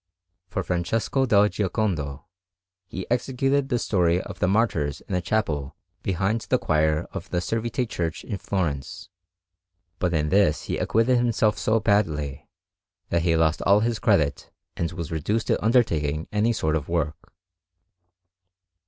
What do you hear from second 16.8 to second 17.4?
work.